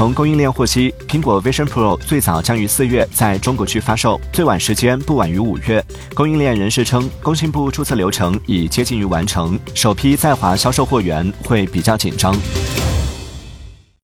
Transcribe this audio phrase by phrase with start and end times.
[0.00, 5.84] 从供应链获悉苹果 vision pro 最早将于四月在中国区发售最晚时间不晚于五月。
[6.14, 12.34] 供应链人士称工信部注册流程已接近于完成首批在华销售货源会比较紧张。